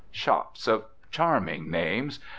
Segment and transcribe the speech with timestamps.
[0.09, 2.19] Shops of charming names!